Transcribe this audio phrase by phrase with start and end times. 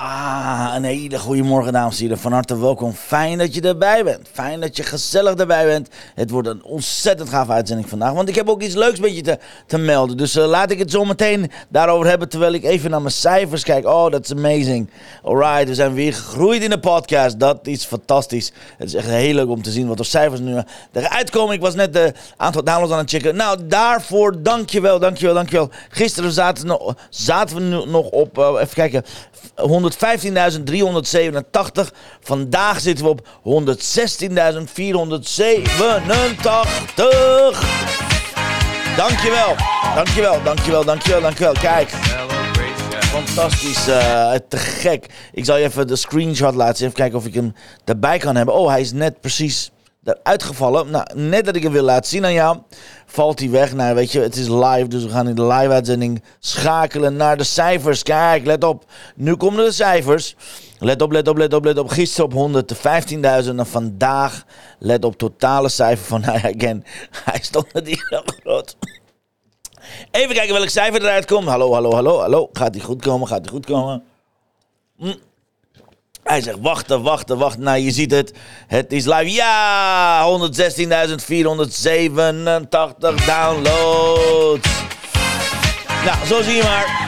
[0.00, 2.18] Ja, een hele goede morgen dames en heren.
[2.18, 2.92] Van harte welkom.
[2.92, 4.28] Fijn dat je erbij bent.
[4.32, 5.88] Fijn dat je gezellig erbij bent.
[6.14, 8.12] Het wordt een ontzettend gaaf uitzending vandaag.
[8.12, 10.16] Want ik heb ook iets leuks met te, te melden.
[10.16, 12.28] Dus uh, laat ik het zo meteen daarover hebben.
[12.28, 13.86] Terwijl ik even naar mijn cijfers kijk.
[13.86, 14.90] Oh, dat is amazing.
[15.22, 17.40] Alright, we zijn weer gegroeid in de podcast.
[17.40, 18.52] Dat is fantastisch.
[18.76, 20.62] Het is echt heel leuk om te zien wat de cijfers nu
[20.92, 21.54] eruit komen.
[21.54, 23.36] Ik was net de aantal downloads aan het checken.
[23.36, 25.70] Nou, daarvoor dankjewel, dankjewel, dankjel.
[25.88, 29.04] Gisteren zaten, zaten we nog op, uh, even kijken,
[29.88, 29.96] 115.387.
[32.20, 33.28] Vandaag zitten we op 116.487.
[38.96, 39.54] Dankjewel.
[39.94, 41.52] Dankjewel, dankjewel, dankjewel, dankjewel.
[41.52, 41.90] Kijk.
[43.00, 45.06] Fantastisch, uh, te gek.
[45.32, 46.86] Ik zal je even de screenshot laten zien.
[46.86, 48.54] Even kijken of ik hem erbij kan hebben.
[48.54, 49.70] Oh, hij is net precies
[50.08, 50.90] eruit gevallen.
[50.90, 52.58] Nou, net dat ik hem wil laten zien aan jou,
[53.06, 53.74] valt hij weg.
[53.74, 57.44] Nou, weet je, het is live, dus we gaan in de live-uitzending schakelen naar de
[57.44, 58.02] cijfers.
[58.02, 58.84] Kijk, let op.
[59.14, 60.36] Nu komen de cijfers.
[60.78, 61.88] Let op, let op, let op, let op.
[61.88, 62.64] Gisteren op
[63.44, 64.44] 115.000 en vandaag,
[64.78, 66.84] let op, totale cijfer van, nou ja, again,
[67.24, 68.76] hij stond net hier groot.
[70.10, 71.48] Even kijken welk cijfer eruit komt.
[71.48, 72.48] Hallo, hallo, hallo, hallo.
[72.52, 73.28] Gaat hij goed komen?
[73.28, 74.04] Gaat hij goed komen?
[74.96, 75.14] Hm.
[76.28, 77.62] Hij zegt wachten, wachten, wachten.
[77.62, 78.32] Nou, je ziet het.
[78.66, 79.32] Het is live.
[79.32, 80.34] Ja, 116.487
[83.26, 84.68] downloads.
[86.04, 87.07] Nou, zo zie je maar.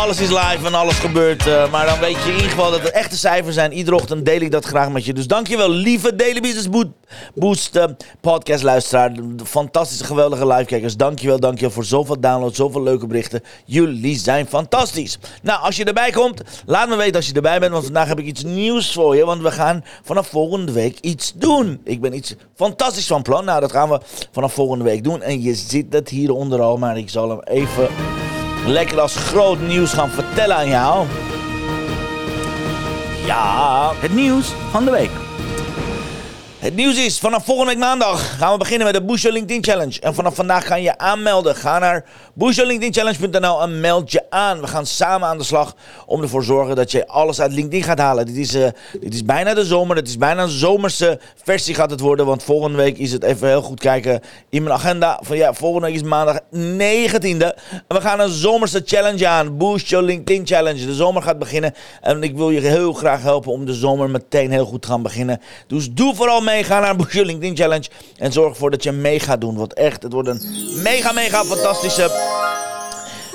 [0.00, 1.46] Alles is live en alles gebeurt.
[1.46, 3.72] Uh, maar dan weet je in ieder geval dat het echte cijfers zijn.
[3.72, 5.14] Iedere ochtend deel ik dat graag met je.
[5.14, 6.68] Dus dankjewel, lieve Daily Business
[7.34, 7.84] Boost uh,
[8.20, 9.12] podcast luisteraar.
[9.44, 10.96] Fantastische, geweldige livekijkers.
[10.96, 13.42] Dankjewel, dankjewel voor zoveel downloads, zoveel leuke berichten.
[13.64, 15.18] Jullie zijn fantastisch.
[15.42, 17.72] Nou, als je erbij komt, laat me weten als je erbij bent.
[17.72, 19.24] Want vandaag heb ik iets nieuws voor je.
[19.24, 21.80] Want we gaan vanaf volgende week iets doen.
[21.84, 23.44] Ik ben iets fantastisch van plan.
[23.44, 24.00] Nou, dat gaan we
[24.32, 25.22] vanaf volgende week doen.
[25.22, 27.88] En je ziet het hieronder al, maar ik zal hem even
[28.66, 31.06] lekker als groot nieuws gaan vertellen aan jou.
[33.26, 35.29] Ja, het nieuws van de week.
[36.60, 40.00] Het nieuws is, vanaf volgende week maandag gaan we beginnen met de Your LinkedIn Challenge.
[40.00, 41.54] En vanaf vandaag ga je aanmelden.
[41.56, 42.04] Ga naar
[42.34, 44.60] boostyourlinkedinchallenge.nl en meld je aan.
[44.60, 45.74] We gaan samen aan de slag
[46.06, 48.26] om ervoor te zorgen dat je alles uit LinkedIn gaat halen.
[48.26, 48.66] Dit is, uh,
[49.00, 49.96] dit is bijna de zomer.
[49.96, 52.26] Het is bijna een zomerse versie gaat het worden.
[52.26, 55.20] Want volgende week is het even heel goed kijken in mijn agenda.
[55.22, 57.54] Van ja, volgende week is maandag 19e.
[57.70, 59.56] En we gaan een zomerse challenge aan.
[59.76, 60.86] Your LinkedIn Challenge.
[60.86, 61.74] De zomer gaat beginnen.
[62.00, 65.02] En ik wil je heel graag helpen om de zomer meteen heel goed te gaan
[65.02, 65.40] beginnen.
[65.66, 67.88] Dus doe vooral mee Ga naar Boost LinkedIn Challenge.
[68.16, 69.56] En zorg ervoor dat je mee gaat doen.
[69.56, 70.42] Want echt, het wordt een
[70.82, 72.10] mega, mega fantastische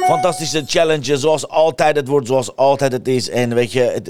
[0.05, 1.17] fantastische challenge.
[1.17, 1.95] Zoals altijd.
[1.95, 3.29] Het wordt zoals altijd het is.
[3.29, 4.01] En weet je,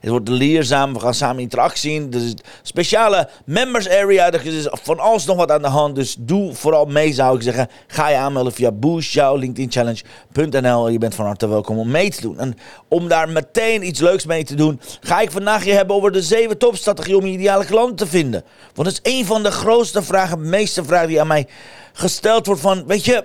[0.00, 0.92] het, wordt leerzaam.
[0.92, 2.14] We gaan samen interactie zien.
[2.14, 4.32] Een speciale members area.
[4.32, 5.94] Er is van alles nog wat aan de hand.
[5.94, 7.68] Dus doe vooral mee, zou ik zeggen.
[7.86, 10.88] Ga je aanmelden via boostjouwlinkedinchallenge.nl.
[10.88, 12.38] Je bent van harte welkom om mee te doen.
[12.38, 12.56] En
[12.88, 16.22] om daar meteen iets leuks mee te doen, ga ik vandaag je hebben over de
[16.22, 18.44] zeven topstrategieën om je ideale klant te vinden.
[18.74, 21.46] Want het is een van de grootste vragen, meeste vragen die aan mij
[21.92, 23.24] gesteld wordt van, weet je,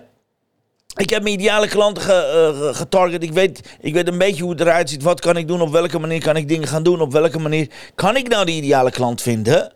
[0.95, 3.23] ik heb mijn ideale klanten ge, uh, getarget.
[3.23, 5.03] Ik weet, ik weet een beetje hoe het eruit ziet.
[5.03, 5.61] Wat kan ik doen?
[5.61, 7.01] Op welke manier kan ik dingen gaan doen?
[7.01, 9.73] Op welke manier kan ik nou die ideale klant vinden?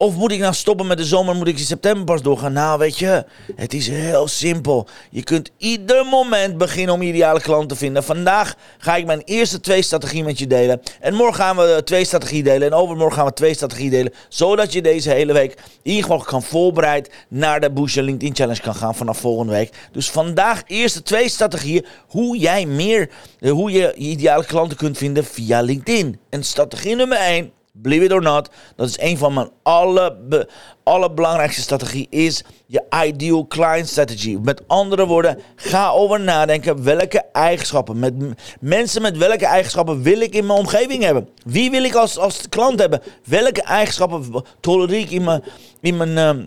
[0.00, 1.36] Of moet ik nou stoppen met de zomer?
[1.36, 2.52] Moet ik in september pas doorgaan?
[2.52, 3.24] Nou, weet je,
[3.56, 4.88] het is heel simpel.
[5.10, 8.04] Je kunt ieder moment beginnen om ideale klant te vinden.
[8.04, 10.80] Vandaag ga ik mijn eerste twee strategieën met je delen.
[11.00, 12.68] En morgen gaan we twee strategieën delen.
[12.68, 14.12] En overmorgen gaan we twee strategieën delen.
[14.28, 18.60] Zodat je deze hele week in ieder geval kan voorbereid naar de Boost LinkedIn Challenge
[18.60, 19.88] kan gaan vanaf volgende week.
[19.92, 25.24] Dus vandaag eerste twee strategieën hoe jij meer, hoe je je ideale klanten kunt vinden
[25.24, 26.20] via LinkedIn.
[26.30, 30.46] En strategie nummer 1 Believe it or not, dat is een van mijn alle,
[30.82, 34.38] allerbelangrijkste strategie is je ideal client strategy.
[34.42, 38.14] Met andere woorden, ga over nadenken welke eigenschappen, met
[38.60, 41.28] mensen met welke eigenschappen wil ik in mijn omgeving hebben?
[41.44, 43.02] Wie wil ik als, als klant hebben?
[43.24, 45.42] Welke eigenschappen tolereer ik in mijn,
[45.80, 46.44] in mijn ehm,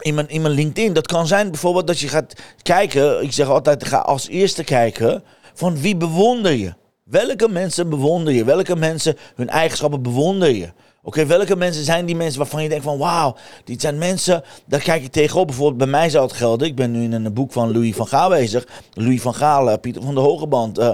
[0.00, 0.92] in mijn, in mijn LinkedIn.
[0.92, 3.22] Dat kan zijn bijvoorbeeld dat je gaat kijken.
[3.22, 5.22] Ik zeg altijd, ga als eerste kijken
[5.54, 6.74] van wie bewonder je.
[7.10, 8.44] Welke mensen bewonder je?
[8.44, 10.68] Welke mensen hun eigenschappen bewonder je?
[11.02, 14.80] Oké, welke mensen zijn die mensen waarvan je denkt van wauw, dit zijn mensen, daar
[14.80, 15.46] kijk ik tegenop.
[15.46, 16.68] Bijvoorbeeld bij mij zou het gelden.
[16.68, 18.66] Ik ben nu in een boek van Louis van Gaal bezig.
[18.92, 20.90] Louis van Gaal, uh, Pieter van der Hogeband, uh,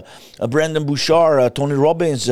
[0.48, 2.30] Brandon Bouchard, Tony Robbins,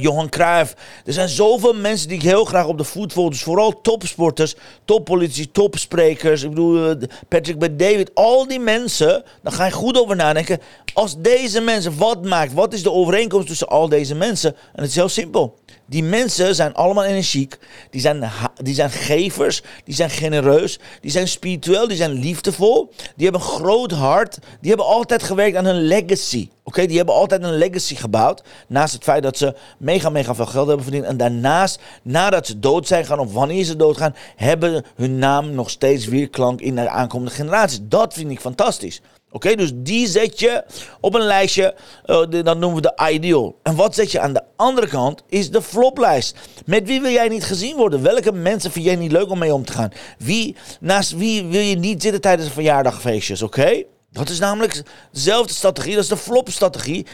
[0.00, 0.74] Johan Cruijff.
[1.04, 3.30] Er zijn zoveel mensen die ik heel graag op de voet volg.
[3.30, 6.42] Dus vooral topsporters, toppolitici, topsprekers.
[6.42, 6.96] Ik bedoel,
[7.28, 8.10] Patrick bij David.
[8.14, 10.60] Al die mensen, daar ga je goed over nadenken.
[10.94, 12.52] Als deze mensen, wat maakt?
[12.52, 14.56] Wat is de overeenkomst tussen al deze mensen?
[14.74, 15.58] En het is heel simpel.
[15.86, 17.58] Die mensen zijn allemaal energiek.
[17.90, 18.30] Die zijn,
[18.62, 19.62] die zijn gevers.
[19.84, 20.78] Die zijn genereus.
[21.00, 21.88] Die zijn spiritueel.
[21.88, 22.92] Die zijn liefdevol.
[23.16, 24.38] Die hebben een groot hart.
[24.60, 26.48] Die hebben altijd gewerkt aan hun legacy.
[26.64, 28.42] Oké, die hebben altijd een legacy gebouwd.
[28.68, 31.04] Naast het feit dat ze mega, mega veel geld hebben verdiend.
[31.04, 35.70] En daarnaast, nadat ze dood zijn gaan of wanneer ze doodgaan, hebben hun naam nog
[35.70, 37.80] steeds weerklank in de aankomende generaties.
[37.82, 39.00] Dat vind ik fantastisch.
[39.32, 40.64] Oké, dus die zet je
[41.00, 41.74] op een lijstje,
[42.06, 43.58] uh, dat noemen we de ideal.
[43.62, 46.36] En wat zet je aan de andere kant is de floplijst.
[46.66, 48.02] Met wie wil jij niet gezien worden?
[48.02, 49.92] Welke mensen vind jij niet leuk om mee om te gaan?
[50.18, 53.82] Wie, naast wie wil je niet zitten tijdens een verjaardagfeestjes, oké?
[54.12, 54.82] Dat is namelijk
[55.12, 57.06] dezelfde strategie, dat is de flop-strategie.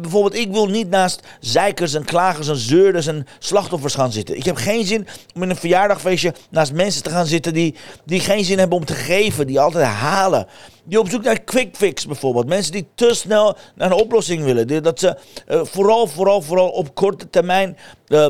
[0.00, 4.36] Bijvoorbeeld, ik wil niet naast zeikers en klagers en zeurders en slachtoffers gaan zitten.
[4.36, 7.74] Ik heb geen zin om in een verjaardagfeestje naast mensen te gaan zitten die,
[8.04, 10.46] die geen zin hebben om te geven, die altijd halen.
[10.84, 12.46] Die op zoek naar quick fix bijvoorbeeld.
[12.46, 14.82] Mensen die te snel naar een oplossing willen.
[14.82, 15.16] Dat ze
[15.48, 17.76] uh, vooral, vooral, vooral op korte termijn...
[18.08, 18.26] Uh,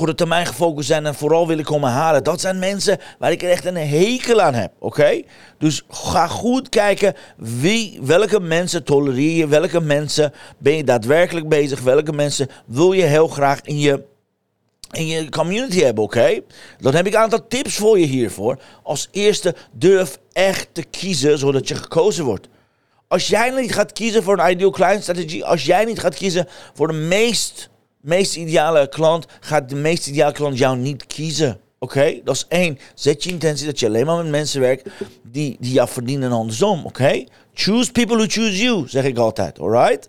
[0.00, 2.24] korte termijn gefocust zijn en vooral willen komen halen.
[2.24, 5.22] Dat zijn mensen waar ik echt een hekel aan heb, oké?
[5.58, 11.80] Dus ga goed kijken wie, welke mensen tolereer je, welke mensen ben je daadwerkelijk bezig,
[11.80, 14.04] welke mensen wil je heel graag in je,
[14.90, 16.40] in je community hebben, oké?
[16.78, 18.58] Dan heb ik een aantal tips voor je hiervoor.
[18.82, 22.48] Als eerste, durf echt te kiezen zodat je gekozen wordt.
[23.08, 26.48] Als jij niet gaat kiezen voor een ideal client strategie, als jij niet gaat kiezen
[26.74, 27.70] voor de meest
[28.00, 31.60] meest ideale klant gaat de meest ideale klant jou niet kiezen.
[31.78, 32.78] Oké, dat is één.
[32.94, 34.88] Zet je intentie dat je alleen maar met mensen werkt
[35.22, 36.86] die, die jou verdienen en andersom.
[36.86, 37.24] Oké,
[37.54, 39.58] choose people who choose you, zeg ik altijd.
[39.58, 40.08] Alright?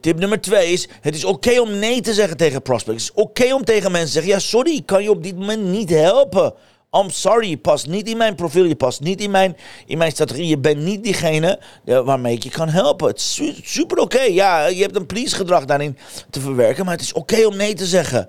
[0.00, 3.06] Tip nummer twee is: het is oké om nee te zeggen tegen prospects.
[3.06, 5.36] Het is oké om tegen mensen te zeggen: ja, sorry, ik kan je op dit
[5.36, 6.54] moment niet helpen.
[6.90, 9.56] I'm sorry, je past niet in mijn profiel, je past niet in mijn,
[9.86, 10.46] in mijn strategie.
[10.46, 13.08] Je bent niet diegene waarmee ik je kan helpen.
[13.08, 14.20] Het is super oké.
[14.20, 15.98] Ja, je hebt een please gedrag daarin
[16.30, 18.28] te verwerken, maar het is oké om nee te zeggen.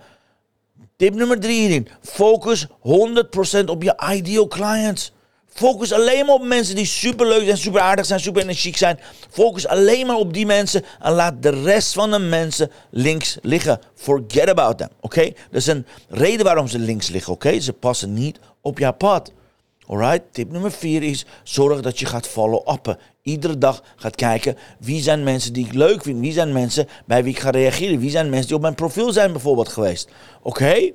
[0.97, 1.87] Tip nummer drie hierin.
[2.01, 5.11] Focus 100% op je ideal clients.
[5.53, 8.99] Focus alleen maar op mensen die super leuk zijn, super aardig zijn, super energiek zijn.
[9.29, 13.79] Focus alleen maar op die mensen en laat de rest van de mensen links liggen.
[13.95, 15.19] Forget about them, oké?
[15.19, 15.35] Okay?
[15.51, 17.59] Is een reden waarom ze links liggen, oké?
[17.59, 19.31] Ze passen niet op jouw pad.
[19.87, 22.97] Alright, tip nummer vier is zorg dat je gaat follow-uppen.
[23.21, 26.19] Iedere dag gaat kijken wie zijn mensen die ik leuk vind.
[26.19, 27.99] Wie zijn mensen bij wie ik ga reageren.
[27.99, 30.09] Wie zijn mensen die op mijn profiel zijn bijvoorbeeld geweest.
[30.41, 30.91] Oké?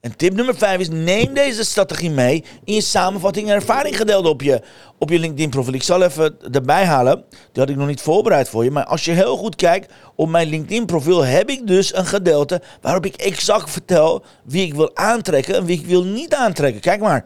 [0.00, 4.26] En tip nummer 5 is: neem deze strategie mee in je samenvatting en ervaring gedeeld
[4.26, 4.62] op je,
[4.98, 5.72] op je LinkedIn profiel.
[5.74, 7.24] Ik zal even erbij halen.
[7.30, 8.70] Die had ik nog niet voorbereid voor je.
[8.70, 12.62] Maar als je heel goed kijkt op mijn LinkedIn profiel, heb ik dus een gedeelte
[12.80, 16.80] waarop ik exact vertel wie ik wil aantrekken en wie ik wil niet aantrekken.
[16.80, 17.24] Kijk maar.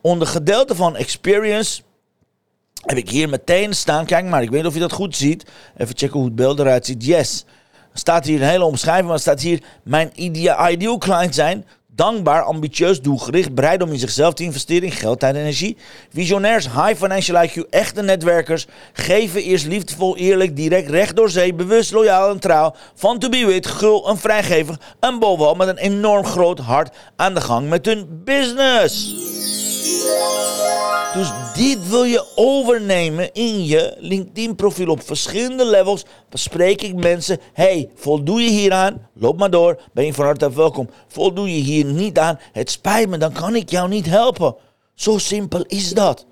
[0.00, 1.82] Onder gedeelte van experience
[2.86, 4.06] heb ik hier meteen staan.
[4.06, 5.44] Kijk maar, ik weet niet of je dat goed ziet.
[5.76, 7.04] Even checken hoe het beeld eruit ziet.
[7.04, 7.44] Yes.
[7.92, 11.64] Staat hier een hele omschrijving, maar staat hier mijn ideal client zijn
[11.98, 15.76] dankbaar, ambitieus, doelgericht, bereid om in zichzelf te investeren in geld, tijd en energie.
[16.12, 21.92] Visionairs, high financial IQ, echte netwerkers, geven eerst liefdevol, eerlijk, direct, recht door zee, bewust,
[21.92, 26.24] loyaal en trouw, van to be with, gul en vrijgevig en bovenal met een enorm
[26.24, 29.14] groot hart aan de gang met hun business.
[31.14, 34.88] Dus dit wil je overnemen in je LinkedIn-profiel.
[34.88, 37.38] Op verschillende levels bespreek ik mensen.
[37.52, 39.08] Hey, voldoe je hieraan?
[39.14, 39.80] Loop maar door.
[39.92, 40.90] Ben je van harte welkom.
[41.08, 42.38] Voldoe je hier niet aan?
[42.52, 44.54] Het spijt me, dan kan ik jou niet helpen.
[44.94, 46.26] Zo simpel is dat.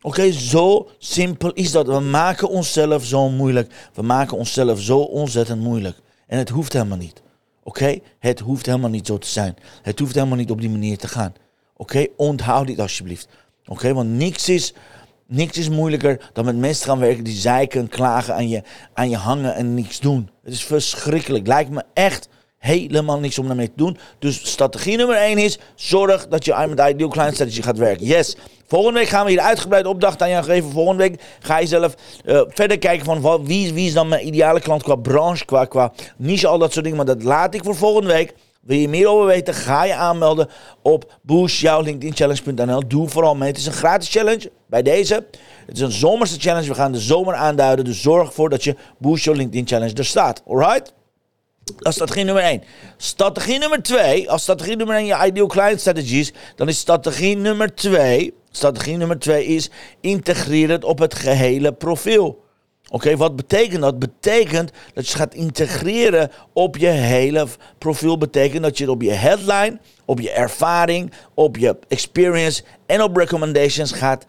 [0.00, 1.86] Oké, zo simpel is dat.
[1.86, 3.90] We maken onszelf zo moeilijk.
[3.94, 5.96] We maken onszelf zo ontzettend moeilijk.
[6.26, 7.22] En het hoeft helemaal niet.
[7.62, 9.56] Oké, het hoeft helemaal niet zo te zijn.
[9.82, 11.34] Het hoeft helemaal niet op die manier te gaan.
[11.80, 13.28] Oké, onthoud dit alsjeblieft.
[13.66, 14.74] Oké, want niks is,
[15.26, 18.62] niks is moeilijker dan met mensen gaan werken die zeiken, klagen aan je,
[18.94, 20.30] aan je hangen en niks doen.
[20.44, 21.46] Het is verschrikkelijk.
[21.46, 23.98] Lijkt me echt helemaal niks om daarmee te doen.
[24.18, 28.06] Dus strategie nummer 1 is: zorg dat je met Ideal Client Strategy gaat werken.
[28.06, 28.36] Yes.
[28.66, 30.70] Volgende week gaan we hier uitgebreid opdracht aan jou geven.
[30.70, 31.94] Volgende week ga je zelf
[32.24, 35.64] uh, verder kijken van wat, wie, wie is dan mijn ideale klant qua branche, qua,
[35.64, 36.98] qua niche, al dat soort dingen.
[37.04, 38.34] Maar dat laat ik voor volgende week.
[38.60, 39.54] Wil je meer over weten?
[39.54, 40.48] Ga je aanmelden
[40.82, 42.88] op boostjouwlinkedinchallenge.nl.
[42.88, 43.48] Doe vooral mee.
[43.48, 45.26] Het is een gratis challenge bij deze.
[45.66, 46.68] Het is een zomerse challenge.
[46.68, 47.84] We gaan de zomer aanduiden.
[47.84, 50.42] Dus zorg ervoor dat je Boost Your LinkedIn Challenge er staat.
[50.46, 50.92] Alright?
[51.76, 52.62] Dat is strategie nummer 1.
[52.96, 57.74] Strategie nummer 2, als strategie nummer 1 je ideal client strategies, dan is strategie nummer
[57.74, 62.44] 2, strategie nummer 2 is integreer het op het gehele profiel.
[62.92, 63.98] Oké, wat betekent dat?
[63.98, 67.46] Betekent dat je gaat integreren op je hele
[67.78, 68.18] profiel.
[68.18, 73.92] Betekent dat je op je headline, op je ervaring, op je experience en op recommendations
[73.92, 74.24] gaat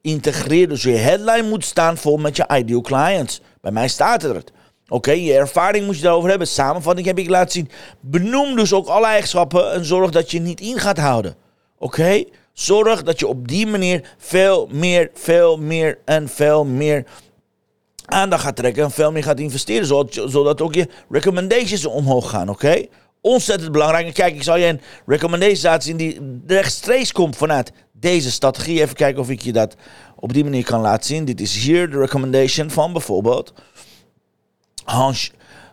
[0.00, 0.68] integreren.
[0.68, 3.40] Dus je headline moet staan vol met je ideal clients.
[3.60, 4.52] Bij mij staat het.
[4.88, 6.48] Oké, je ervaring moet je daarover hebben.
[6.48, 7.70] Samenvatting heb ik laten zien.
[8.00, 11.34] Benoem dus ook alle eigenschappen en zorg dat je niet in gaat houden.
[11.78, 12.24] Oké?
[12.52, 17.04] Zorg dat je op die manier veel meer, veel meer en veel meer
[18.06, 19.86] aandacht gaat trekken en veel meer gaat investeren.
[19.86, 22.48] Zodat, zodat ook je recommendations omhoog gaan.
[22.48, 22.86] Oké?
[23.20, 24.06] Ontzettend belangrijk.
[24.06, 28.80] En kijk, ik zal je een recommendation zien die rechtstreeks komt vanuit deze strategie.
[28.80, 29.76] Even kijken of ik je dat
[30.16, 31.24] op die manier kan laten zien.
[31.24, 33.52] Dit is hier de recommendation van bijvoorbeeld
[34.84, 35.32] Hans,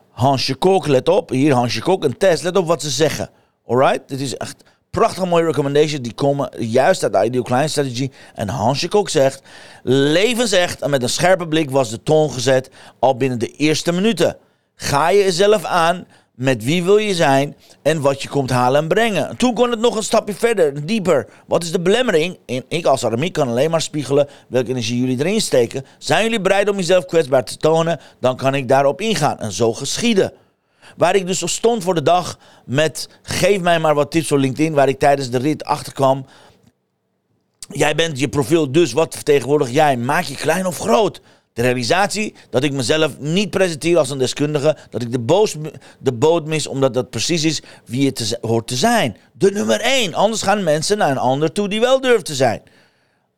[0.09, 0.87] Hansje Kok.
[0.87, 2.43] Let op, hier Hansje Kok, een test.
[2.43, 3.29] Let op wat ze zeggen.
[3.67, 4.07] Alright?
[4.07, 4.63] Dit is echt
[4.97, 6.01] prachtig mooie recommendations.
[6.01, 8.09] Die komen juist uit de Ideal Client Strategy.
[8.35, 9.41] En Hansje Kok zegt,
[9.83, 12.69] levensecht en met een scherpe blik was de toon gezet
[12.99, 14.37] al binnen de eerste minuten.
[14.75, 18.87] Ga je jezelf aan met wie wil je zijn en wat je komt halen en
[18.87, 19.37] brengen.
[19.37, 21.27] Toen kon het nog een stapje verder, dieper.
[21.47, 22.37] Wat is de belemmering?
[22.45, 25.85] En ik als Aramiek kan alleen maar spiegelen welke energie jullie erin steken.
[25.97, 27.99] Zijn jullie bereid om jezelf kwetsbaar te tonen?
[28.19, 29.39] Dan kan ik daarop ingaan.
[29.39, 30.33] En zo geschieden.
[30.97, 34.73] Waar ik dus stond voor de dag met geef mij maar wat tips op LinkedIn,
[34.73, 36.25] waar ik tijdens de rit achterkwam.
[37.69, 39.97] Jij bent je profiel, dus wat vertegenwoordig jij?
[39.97, 41.21] Maak je klein of groot?
[41.53, 44.77] De realisatie dat ik mezelf niet presenteer als een deskundige.
[44.89, 45.55] Dat ik de, boos,
[45.99, 49.17] de boot mis omdat dat precies is wie het hoort te zijn.
[49.31, 50.13] De nummer één.
[50.13, 52.61] Anders gaan mensen naar een ander toe die wel durft te zijn.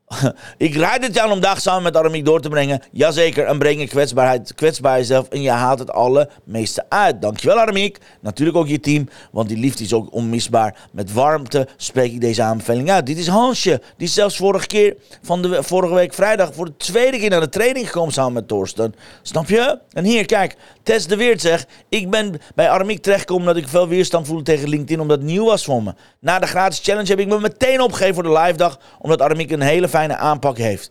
[0.57, 2.81] ik rijd het jaar om dag samen met Aramiek door te brengen.
[2.91, 7.21] Jazeker, en breng je kwetsbaarheid, kwetsbaar jezelf en je haalt het allermeeste uit.
[7.21, 7.97] Dankjewel Aramiek.
[8.21, 10.75] Natuurlijk ook je team, want die liefde is ook onmisbaar.
[10.91, 13.05] Met warmte spreek ik deze aanbeveling uit.
[13.05, 17.17] Dit is Hansje, die zelfs vorige keer van de vorige week vrijdag voor de tweede
[17.17, 18.95] keer naar de training gekomen samen met Torsten.
[19.21, 19.79] Snap je?
[19.91, 23.87] En hier, kijk, Tess de Weert zegt, ik ben bij Aramiek terechtgekomen omdat ik veel
[23.87, 25.93] weerstand voelde tegen LinkedIn omdat het nieuw was voor me.
[26.19, 29.51] Na de gratis challenge heb ik me meteen opgegeven voor de live dag, omdat Aramiek
[29.51, 30.89] een hele fijne aanpak heeft.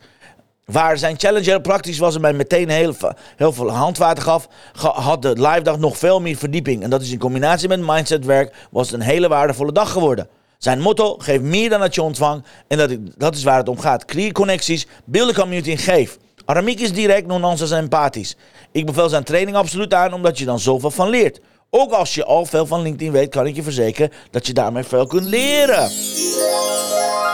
[0.65, 2.95] Waar zijn challenge heel praktisch was en mij meteen heel,
[3.37, 6.83] veel handwater gaf, had de live dag nog veel meer verdieping.
[6.83, 10.29] En dat is in combinatie met mindsetwerk, was het een hele waardevolle dag geworden.
[10.59, 12.49] Zijn motto, geef meer dan dat je ontvangt.
[12.69, 14.05] En dat, dat is waar het om gaat.
[14.05, 16.19] Creëer connecties, beeld community en geef.
[16.45, 18.37] Aramiek is direct, non-nonsense en empathisch.
[18.73, 21.41] Ik bevel zijn training absoluut aan, omdat je dan zoveel van leert.
[21.71, 24.85] Ook als je al veel van LinkedIn weet, kan ik je verzekeren dat je daarmee
[24.85, 25.91] veel kunt leren.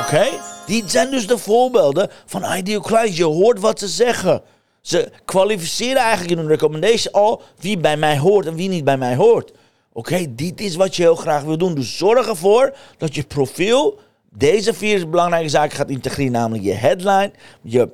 [0.01, 0.50] Oké?
[0.71, 3.17] Die zijn dus de voorbeelden van Ideal Clients.
[3.17, 4.43] Je hoort wat ze zeggen.
[4.81, 8.97] Ze kwalificeren eigenlijk in hun recommendation al wie bij mij hoort en wie niet bij
[8.97, 9.53] mij hoort.
[9.93, 11.75] Oké, dit is wat je heel graag wil doen.
[11.75, 13.99] Dus zorg ervoor dat je profiel
[14.31, 16.33] deze vier belangrijke zaken gaat integreren.
[16.33, 17.89] Namelijk je headline, je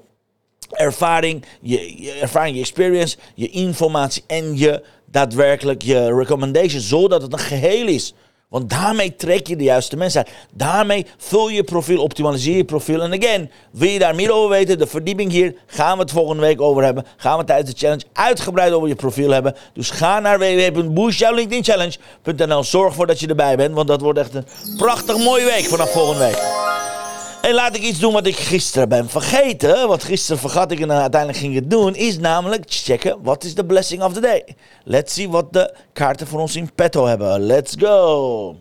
[0.70, 6.80] ervaring, je, ervaring, je experience, je informatie en je daadwerkelijk je recommendation.
[6.80, 8.14] Zodat het een geheel is.
[8.48, 10.34] Want daarmee trek je de juiste mensen uit.
[10.52, 13.02] Daarmee vul je profiel, optimaliseer je profiel.
[13.02, 14.78] En again, wil je daar meer over weten?
[14.78, 17.06] De verdieping hier gaan we het volgende week over hebben.
[17.16, 19.56] Gaan we tijdens de challenge uitgebreid over je profiel hebben.
[19.72, 22.64] Dus ga naar www.boostjouwlinkedinchallenge.nl.
[22.64, 25.92] Zorg ervoor dat je erbij bent, want dat wordt echt een prachtig mooie week vanaf
[25.92, 26.42] volgende week.
[27.46, 29.88] En laat ik iets doen wat ik gisteren ben vergeten.
[29.88, 31.94] Want gisteren vergat ik en uiteindelijk ging het doen.
[31.94, 34.44] Is namelijk checken wat is de blessing of the day.
[34.84, 37.40] Let's see wat de kaarten voor ons in petto hebben.
[37.40, 38.56] Let's go.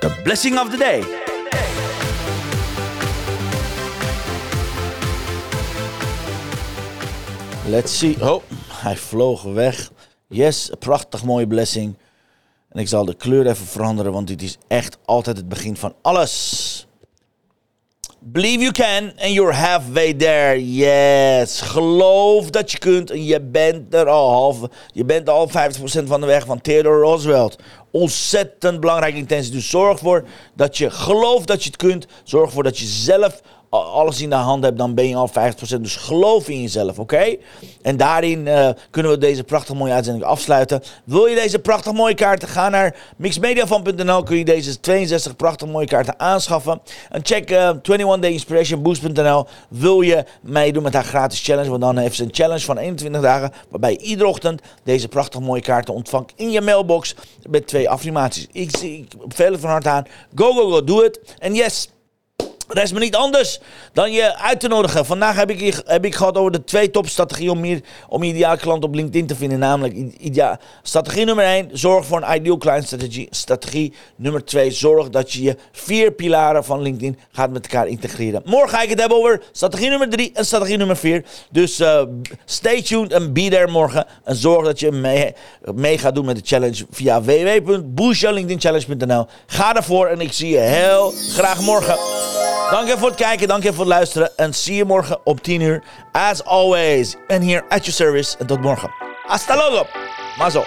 [0.00, 1.04] The blessing of the day.
[7.66, 8.16] Let's see.
[8.20, 9.90] Oh, hij vloog weg.
[10.28, 11.96] Yes, prachtig mooie blessing.
[12.72, 15.94] En ik zal de kleur even veranderen, want dit is echt altijd het begin van
[16.02, 16.86] alles.
[18.24, 20.74] Believe you can and you're halfway there.
[20.74, 21.60] Yes.
[21.60, 24.58] Geloof dat je kunt en je bent er al half.
[24.92, 25.52] Je bent al 50%
[26.04, 27.58] van de weg van Theodore Roosevelt.
[27.90, 29.52] Ontzettend belangrijke intentie.
[29.52, 30.24] Dus zorg ervoor
[30.54, 32.06] dat je gelooft dat je het kunt.
[32.24, 33.40] Zorg ervoor dat je zelf
[33.72, 35.80] alles in de hand hebt, dan ben je al 50%.
[35.80, 37.36] Dus geloof in jezelf, oké?
[37.82, 40.82] En daarin uh, kunnen we deze prachtig mooie uitzending afsluiten.
[41.04, 42.48] Wil je deze prachtig mooie kaarten?
[42.48, 44.22] Ga naar mixmediafan.nl.
[44.22, 46.80] Kun je deze 62 prachtig mooie kaarten aanschaffen.
[47.10, 49.46] En check uh, eh, 21dayinspirationboost.nl.
[49.68, 51.70] Wil je meedoen met haar gratis challenge?
[51.70, 53.52] Want dan heeft ze een challenge van 21 dagen.
[53.68, 57.14] Waarbij iedere ochtend deze prachtig mooie kaarten ontvangt in je mailbox.
[57.50, 58.46] Met twee affirmaties.
[58.52, 60.06] Ik, beveel het van harte aan.
[60.34, 61.20] Go, go, go, doe het.
[61.38, 61.88] En yes,
[62.68, 63.60] Rest me niet anders
[63.92, 65.06] dan je uit te nodigen.
[65.06, 68.84] Vandaag heb ik, heb ik gehad over de twee topstrategieën om, meer, om ideale klant
[68.84, 69.58] op LinkedIn te vinden.
[69.58, 69.94] Namelijk,
[70.82, 73.26] strategie nummer 1, zorg voor een ideal client strategie.
[73.30, 78.42] Strategie nummer 2, zorg dat je je vier pilaren van LinkedIn gaat met elkaar integreren.
[78.44, 81.24] Morgen ga ik het hebben over strategie nummer 3 en strategie nummer 4.
[81.50, 82.02] Dus uh,
[82.44, 84.06] stay tuned en be there morgen.
[84.24, 85.34] En zorg dat je mee,
[85.74, 89.26] mee gaat doen met de challenge via www.boostyourlinkedinchallenge.nl.
[89.46, 91.96] Ga ervoor en ik zie je heel graag morgen.
[92.72, 94.36] Dank je voor het kijken, dank je voor het luisteren.
[94.36, 95.82] En zie je morgen om 10 uur.
[96.12, 98.38] As always, ben hier at your service.
[98.38, 98.90] En tot morgen.
[99.26, 99.86] Hasta luego.
[100.38, 100.64] Mazo.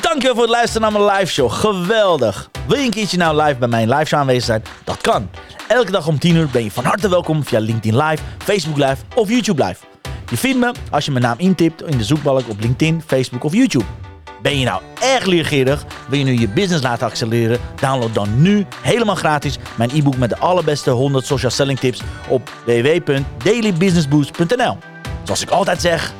[0.00, 1.50] Dank je voor het luisteren naar mijn live show.
[1.50, 2.50] Geweldig.
[2.66, 4.62] Wil je een keertje nou live bij mijn live show aanwezig zijn?
[4.84, 5.30] Dat kan.
[5.68, 8.96] Elke dag om 10 uur ben je van harte welkom via LinkedIn Live, Facebook Live
[9.14, 9.84] of YouTube Live.
[10.30, 13.52] Je vindt me als je mijn naam intipt in de zoekbalk op LinkedIn, Facebook of
[13.52, 13.84] YouTube.
[14.44, 15.84] Ben je nou erg leergierig?
[16.08, 17.58] Wil je nu je business laten accelereren?
[17.80, 22.50] Download dan nu helemaal gratis mijn e-book met de allerbeste 100 social selling tips op
[22.64, 24.76] www.dailybusinessboost.nl.
[25.22, 26.12] Zoals ik altijd zeg,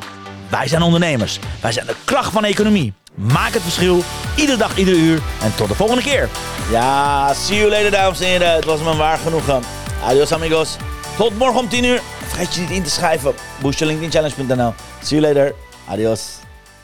[0.48, 1.38] wij zijn ondernemers.
[1.60, 2.92] Wij zijn de kracht van de economie.
[3.14, 4.02] Maak het verschil,
[4.36, 5.20] iedere dag, iedere uur.
[5.42, 6.28] En tot de volgende keer.
[6.70, 8.52] Ja, see you later, dames en heren.
[8.52, 9.62] Het was me waar genoegen.
[10.04, 10.76] Adios, amigos.
[11.16, 12.00] Tot morgen om 10 uur.
[12.26, 13.34] Vergeet je niet in te schrijven.
[13.60, 15.54] boostyourlinkedinchallenge.nl See you later.
[15.88, 16.22] Adios.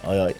[0.00, 0.34] Hoi, hoi.